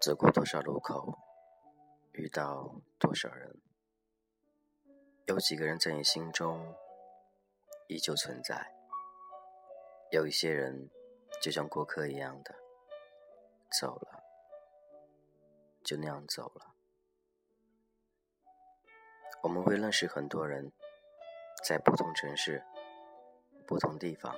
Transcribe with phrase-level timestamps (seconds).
[0.00, 1.16] 走过多少路口，
[2.12, 3.56] 遇到多少人，
[5.26, 6.74] 有几个人在你心中
[7.86, 8.74] 依旧存在？
[10.10, 10.90] 有一些人
[11.40, 12.54] 就像过客一样的
[13.80, 14.24] 走了，
[15.84, 16.74] 就那样走了。
[19.42, 20.72] 我们会认识很多人，
[21.62, 22.60] 在不同城市、
[23.66, 24.36] 不同地方，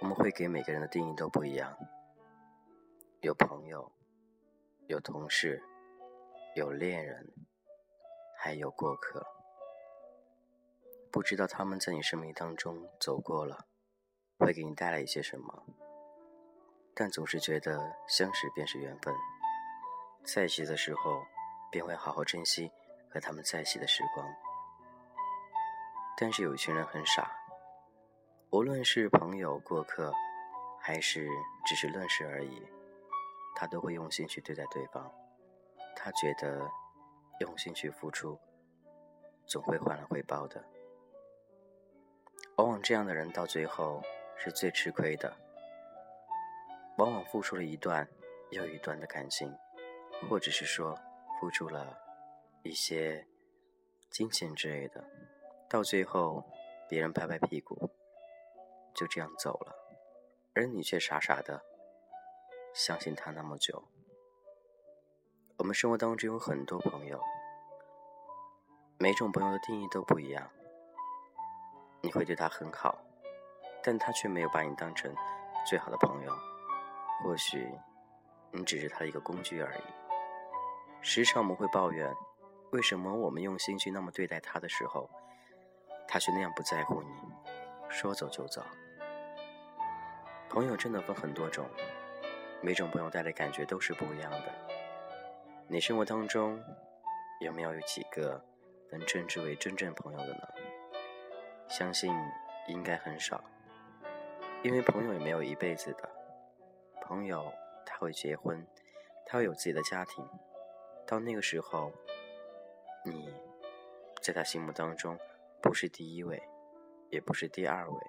[0.00, 1.74] 我们会给每个人的定义都不一样。
[3.22, 3.90] 有朋友，
[4.86, 5.62] 有同事，
[6.54, 7.32] 有恋人，
[8.36, 9.26] 还有过客。
[11.10, 13.66] 不知道他们在你生命当中走过了，
[14.38, 15.64] 会给你带来一些什么？
[16.94, 19.14] 但总是觉得相识便是缘分，
[20.22, 21.22] 在一起的时候
[21.72, 22.70] 便会好好珍惜
[23.10, 24.28] 和他们在一起的时光。
[26.18, 27.30] 但是有一群人很傻，
[28.50, 30.12] 无论是朋友、过客，
[30.80, 31.28] 还是
[31.66, 32.66] 只是认识而已。
[33.54, 35.10] 他都会用心去对待对方，
[35.94, 36.70] 他觉得
[37.40, 38.38] 用心去付出，
[39.46, 40.62] 总会换来回报的。
[42.56, 44.02] 往往这样的人到最后
[44.36, 45.34] 是最吃亏的，
[46.98, 48.06] 往往付出了一段
[48.50, 49.54] 又一段的感情，
[50.28, 50.98] 或者是说
[51.40, 51.98] 付出了
[52.62, 53.26] 一些
[54.10, 55.02] 金钱之类的，
[55.68, 56.44] 到最后
[56.88, 57.90] 别人拍拍屁股
[58.94, 59.74] 就这样走了，
[60.54, 61.62] 而你却傻傻的。
[62.72, 63.82] 相信他那么久，
[65.56, 67.20] 我们生活当中有很多朋友，
[68.98, 70.50] 每种朋友的定义都不一样。
[72.02, 72.98] 你会对他很好，
[73.82, 75.12] 但他却没有把你当成
[75.66, 76.32] 最好的朋友。
[77.22, 77.66] 或许
[78.52, 79.82] 你只是他的一个工具而已。
[81.00, 82.14] 时常我们会抱怨，
[82.72, 85.08] 为什么我们用心去那么对待他的时候，
[86.08, 87.08] 他却那样不在乎你，
[87.88, 88.62] 说走就走。
[90.48, 91.66] 朋友真的分很多种。
[92.62, 94.52] 每种朋友带来感觉都是不一样的。
[95.68, 96.58] 你生活当中
[97.40, 98.42] 有没有有几个
[98.90, 100.48] 能称之为真正朋友的呢？
[101.68, 102.14] 相信
[102.66, 103.44] 应该很少，
[104.62, 106.08] 因为朋友也没有一辈子的。
[107.02, 107.52] 朋友
[107.84, 108.66] 他会结婚，
[109.26, 110.26] 他会有自己的家庭，
[111.06, 111.92] 到那个时候，
[113.04, 113.32] 你
[114.22, 115.18] 在他心目当中
[115.60, 116.42] 不是第一位，
[117.10, 118.00] 也不是第二位，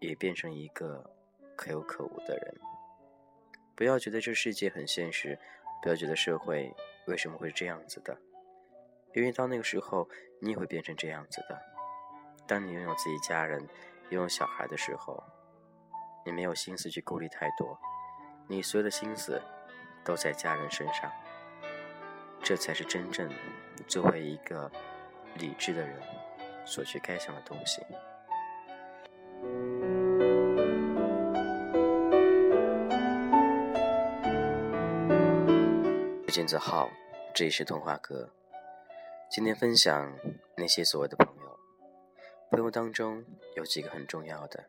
[0.00, 1.10] 也变成一个
[1.56, 2.54] 可有可无的人。
[3.74, 5.38] 不要觉得这世界很现实，
[5.82, 6.74] 不要觉得社会
[7.06, 8.16] 为什么会这样子的，
[9.14, 10.08] 因为到那个时候
[10.40, 11.60] 你也会变成这样子的。
[12.46, 13.60] 当你拥有自己家人、
[14.10, 15.22] 拥有小孩的时候，
[16.24, 17.78] 你没有心思去顾虑太多，
[18.48, 19.40] 你所有的心思
[20.04, 21.10] 都在家人身上，
[22.42, 23.30] 这才是真正
[23.86, 24.70] 作为一个
[25.36, 26.00] 理智的人
[26.64, 27.82] 所去该想的东西。
[36.30, 36.88] 金子浩，
[37.34, 38.30] 这里是童话哥。
[39.28, 40.16] 今天分享
[40.56, 41.58] 那些所谓的朋友，
[42.50, 43.24] 朋友当中
[43.56, 44.66] 有几个很重要的，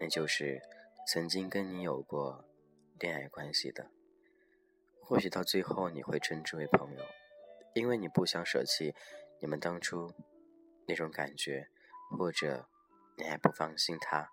[0.00, 0.60] 那就是
[1.06, 2.44] 曾经跟你有过
[2.98, 3.86] 恋爱关系的。
[5.00, 7.04] 或许到最后你会称之为朋友，
[7.74, 8.94] 因为你不想舍弃
[9.40, 10.12] 你们当初
[10.86, 11.68] 那种感觉，
[12.16, 12.68] 或者
[13.16, 14.30] 你还不放心他。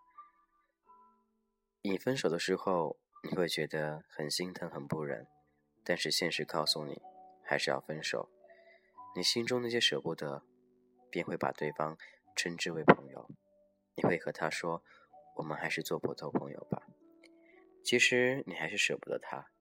[1.82, 5.28] 你分手的时候，你会觉得很心疼，很不忍。
[5.84, 7.02] 但是现实告诉你，
[7.44, 8.32] 还是要分手。
[9.16, 10.44] 你心中那些舍不得，
[11.12, 11.98] 便会把对方
[12.36, 13.30] 称之为朋友。
[13.96, 14.84] 你会和他说
[15.38, 16.88] ：“我们还是做普通朋友吧。”
[17.86, 19.52] 其实你还是舍不得他。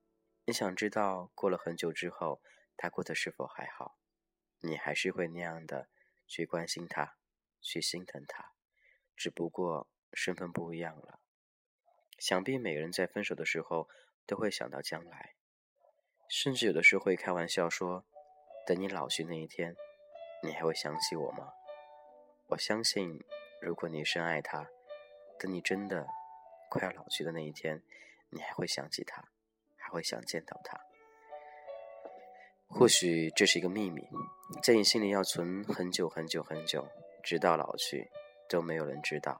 [0.45, 2.41] 你想知道过了很久之后，
[2.75, 3.97] 他过得是否还好？
[4.65, 5.87] 你还是会那样的
[6.27, 7.15] 去关心他，
[7.61, 8.53] 去心疼他，
[9.15, 11.19] 只不过身份不一样了。
[12.17, 13.89] 想必每个人在分手的时候，
[14.25, 15.35] 都会想到将来。
[16.27, 18.05] 甚至有的时候会开玩笑说
[18.65, 19.75] ：“等你老去那一天，
[20.41, 21.53] 你还会想起我吗？”
[22.49, 23.23] 我相信，
[23.61, 24.69] 如果你深爱他，
[25.39, 26.07] 等你真的
[26.69, 27.83] 快要老去的那一天，
[28.29, 29.29] 你还会想起他，
[29.75, 30.79] 还会想见到他。
[32.67, 34.07] 或许这是一个秘密，
[34.61, 36.87] 在你心里要存很久很久很久，
[37.23, 38.11] 直到老去
[38.49, 39.39] 都没有人知道。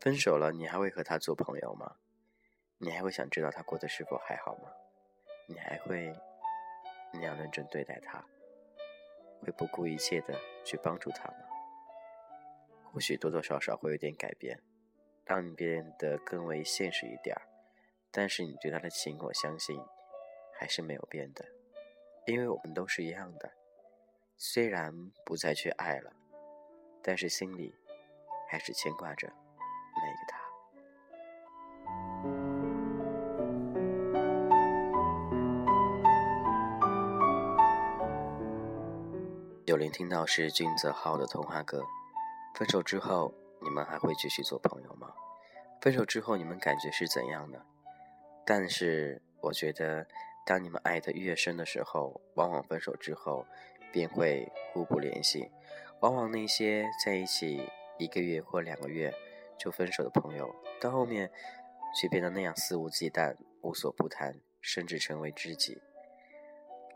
[0.00, 1.96] 分手了，你还会和他做朋友吗？
[2.78, 4.70] 你还会想知道他过得是否还好吗？
[5.46, 6.14] 你还会
[7.12, 8.24] 那样认真对待他，
[9.40, 11.38] 会不顾一切的去帮助他吗？
[12.92, 14.62] 或许多多少少会有点改变，
[15.24, 17.42] 让你变得更为现实一点儿。
[18.12, 19.80] 但是你对他的情，我相信
[20.54, 21.44] 还是没有变的，
[22.28, 23.50] 因为我们都是一样的。
[24.36, 26.12] 虽然不再去爱了，
[27.02, 27.74] 但是心里
[28.50, 29.26] 还是牵挂着
[29.96, 30.38] 那个他。
[39.64, 41.82] 有聆听到是君泽浩的童话歌。
[42.54, 43.32] 分手之后，
[43.62, 45.14] 你们还会继续做朋友吗？
[45.80, 47.64] 分手之后，你们感觉是怎样的？
[48.44, 50.06] 但是我觉得，
[50.48, 53.44] 当你们爱得越深的时候，往往分手之后
[53.92, 55.50] 便会互不联系。
[56.00, 57.60] 往往那些在一起
[57.98, 59.12] 一个月或两个月
[59.58, 61.30] 就分手的朋友，到后面
[62.00, 65.82] 却变得那样肆无忌惮、无所不谈，甚至成为知己。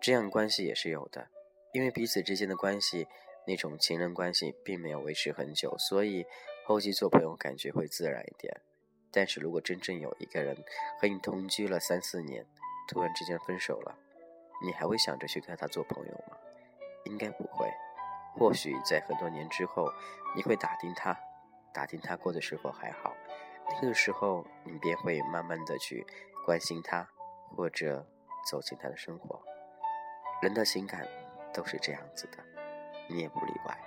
[0.00, 1.28] 这样关系也是有的，
[1.74, 3.06] 因为彼此之间的关系，
[3.46, 6.24] 那种情人关系并没有维持很久，所以
[6.64, 8.62] 后期做朋友感觉会自然一点。
[9.10, 10.56] 但是如果真正有一个人
[10.98, 12.46] 和你同居了三四年，
[12.88, 13.94] 突然之间分手了，
[14.64, 16.36] 你还会想着去跟他做朋友吗？
[17.04, 17.68] 应该不会。
[18.34, 19.92] 或许在很多年之后，
[20.34, 21.18] 你会打听他，
[21.72, 23.14] 打听他过得是否还好。
[23.80, 26.06] 那个时候，你便会慢慢的去
[26.44, 27.08] 关心他，
[27.56, 28.06] 或者
[28.50, 29.42] 走进他的生活。
[30.42, 31.06] 人的情感
[31.52, 32.38] 都是这样子的，
[33.08, 33.78] 你也不例外。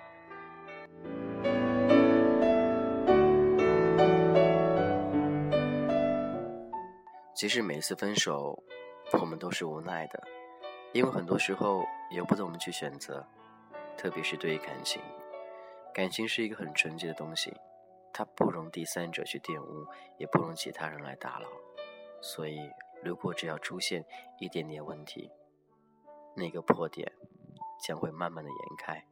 [7.34, 8.64] 其实每次分手，
[9.14, 10.24] 我们都是无奈的，
[10.94, 13.26] 因为很多时候由不得我们去选择。
[13.98, 15.02] 特别是对于感情，
[15.94, 17.56] 感情是一个很纯洁的东西，
[18.12, 19.88] 它不容第三者去玷污，
[20.18, 21.48] 也不容其他人来打扰。
[22.22, 22.70] 所以，
[23.02, 24.06] 如果只要出现
[24.38, 25.32] 一点点问题，
[26.36, 27.10] 那个破点
[27.82, 29.06] 将会慢慢的延开，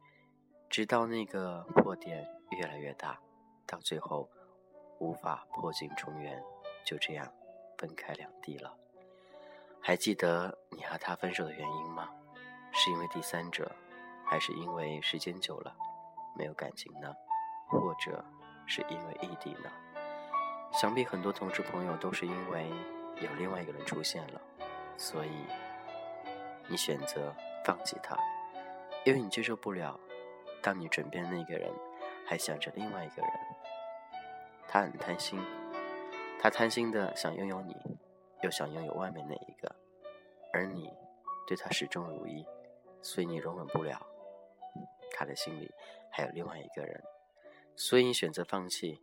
[0.68, 3.18] 直到那个破点越来越大，
[3.66, 4.28] 到最后
[4.98, 6.42] 无法破镜重圆，
[6.84, 7.32] 就这样
[7.78, 8.76] 分开两地了。
[9.86, 12.08] 还记得你和他分手的原因吗？
[12.72, 13.70] 是因为第三者？
[14.24, 15.76] 还是因为时间久了
[16.34, 17.14] 没有感情呢，
[17.68, 18.24] 或者
[18.64, 19.70] 是因为异地呢？
[20.72, 22.70] 想必很多同事朋友都是因为
[23.20, 24.40] 有另外一个人出现了，
[24.96, 25.30] 所以
[26.66, 27.34] 你选择
[27.66, 28.16] 放弃他，
[29.04, 30.00] 因为你接受不了，
[30.62, 31.70] 当你枕边的那个人
[32.26, 33.30] 还想着另外一个人，
[34.66, 35.38] 他很贪心，
[36.40, 37.76] 他贪心的想拥有你，
[38.44, 39.74] 又想拥有外面那一个，
[40.52, 40.92] 而你
[41.46, 42.46] 对他始终如一，
[43.00, 44.06] 所以你容忍不了。
[45.12, 45.72] 他的心里
[46.12, 47.02] 还有另外一个人，
[47.74, 49.00] 所以你选择放弃，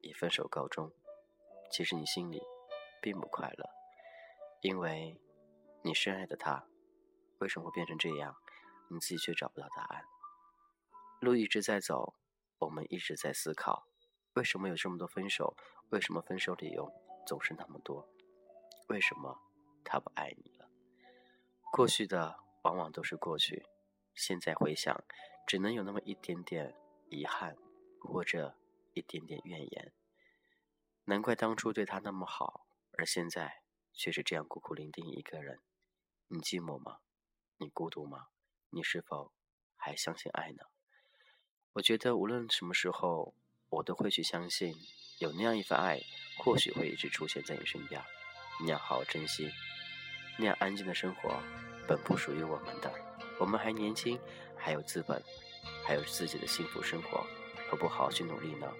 [0.00, 0.90] 以分手告终。
[1.70, 2.42] 其实你心里
[3.00, 3.70] 并不快乐，
[4.62, 5.16] 因为
[5.82, 6.66] 你深爱的他，
[7.38, 8.34] 为什么会变成这样？
[8.88, 10.02] 你自己却找不到答案。
[11.20, 12.16] 路一直在走，
[12.58, 13.86] 我们一直在思考，
[14.34, 15.56] 为什么有这么多分手？
[15.90, 16.92] 为什么分手理由
[17.24, 18.08] 总是那么多？
[18.90, 19.40] 为什么
[19.84, 20.68] 他不爱你了？
[21.70, 23.64] 过去的往往都是过去，
[24.14, 25.04] 现在回想。
[25.46, 26.76] 只能有那么一点点
[27.08, 27.56] 遗憾，
[28.00, 28.56] 或者
[28.94, 29.92] 一点点怨言。
[31.06, 35.58] 难怪当初对他那么好，而现在却是这样孤苦伶仃一个人。
[36.28, 36.98] 你寂寞吗？
[37.56, 38.28] 你孤独吗？
[38.70, 39.32] 你是否
[39.76, 40.64] 还相信爱呢？
[41.72, 43.34] 我觉得无论什么时候，
[43.68, 44.74] 我都会去相信，
[45.18, 46.00] 有那样一份爱，
[46.38, 48.00] 或许会一直出现在你身边。
[48.62, 49.50] 你要好好珍惜，
[50.36, 51.34] 那样安静的生活，
[51.86, 52.92] 本不属于我们的。
[53.38, 54.18] 我们还年轻。
[54.62, 55.22] 还有资本，
[55.86, 57.24] 还有自己的幸福生活，
[57.70, 58.70] 何不好好去努力呢？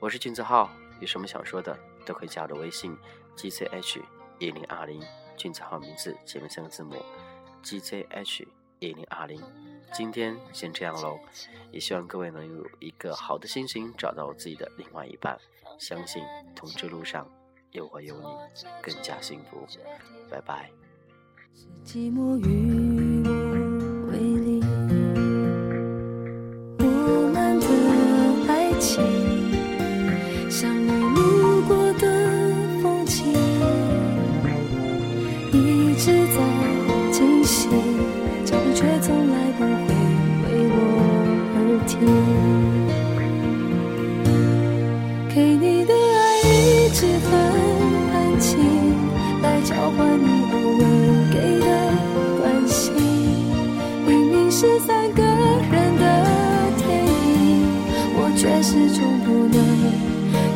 [0.00, 0.68] 我是君子浩，
[0.98, 2.98] 有什么想说的都可以加我的微信
[3.36, 4.02] g c h
[4.40, 5.00] 一零二零，
[5.36, 7.00] 君子浩名字前面三个字母
[7.62, 8.44] g c h
[8.80, 9.40] 一零二零。
[9.92, 11.20] 今天先这样喽，
[11.70, 15.38] 也希望各位能有一个好的心情，找到自己的另外一半。
[15.78, 16.20] 相信
[16.56, 17.30] 同志路上
[17.72, 18.26] 也会有你
[18.80, 19.66] 更加幸福。
[20.30, 20.70] 拜拜。
[21.54, 23.30] 是寂寞与我
[24.10, 24.62] 为邻
[26.78, 26.84] 我
[27.32, 27.66] 们的
[28.50, 28.90] 爱情
[30.50, 32.04] 像你路过的
[32.82, 33.20] 风景
[35.52, 36.36] 一直在
[37.10, 37.70] 进行
[38.44, 39.94] 脚步却从来不会
[40.44, 40.76] 为我
[41.54, 41.90] 而停
[45.34, 47.41] 给你的爱一直很
[49.96, 50.84] 换你偶尔
[51.32, 51.66] 给的
[52.40, 52.92] 关心。
[54.06, 56.04] 明明是三个人的
[56.78, 57.30] 电影，
[58.14, 59.56] 我却始终不能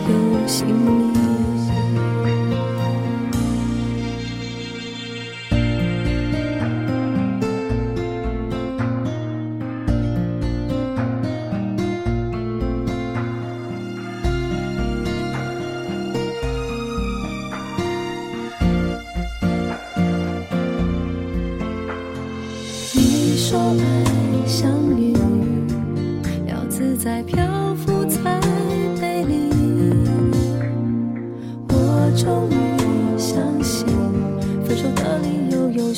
[0.09, 0.13] 有
[0.47, 1.46] 姓名。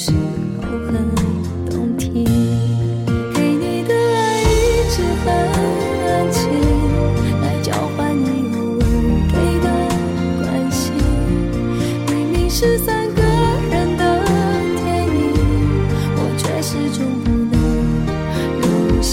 [0.01, 0.95] 时候很
[1.69, 2.25] 动听。
[3.35, 4.47] 给你的爱一
[4.93, 5.27] 直很
[6.07, 6.39] 安静，
[7.43, 8.25] 来交换你
[8.55, 8.83] 偶尔
[9.33, 9.67] 给的
[10.39, 10.95] 关心。
[12.07, 13.21] 明明是三个
[13.73, 14.03] 人的
[14.77, 15.19] 电影，
[16.15, 17.59] 我却始终不能
[18.61, 19.13] 入心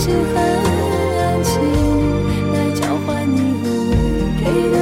[0.00, 0.34] 爱一直很
[1.18, 1.52] 安静，
[2.54, 3.94] 来交换你偶尔
[4.40, 4.42] 给
[4.72, 4.74] 的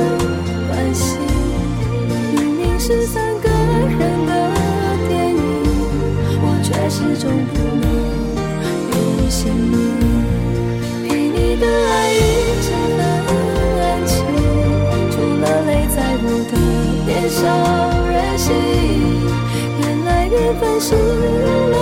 [0.68, 1.18] 关心。
[2.36, 4.30] 明明是三个人的
[5.08, 5.40] 电影，
[6.40, 7.84] 我却始终不能
[8.92, 8.94] 入
[9.28, 9.74] 心里。
[11.02, 12.16] 给你的爱一
[12.62, 13.28] 直很
[13.80, 14.14] 安静，
[15.10, 16.52] 除了泪在我的
[17.06, 17.36] 脸上
[18.06, 18.46] 任性。
[19.80, 21.76] 原来缘分是流浪。